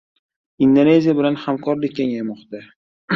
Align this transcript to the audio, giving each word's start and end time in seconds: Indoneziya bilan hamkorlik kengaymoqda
Indoneziya 0.67 1.13
bilan 1.19 1.37
hamkorlik 1.43 1.93
kengaymoqda 2.01 2.63